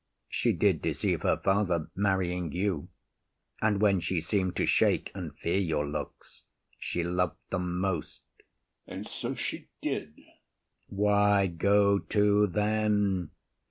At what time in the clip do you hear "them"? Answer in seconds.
7.51-7.77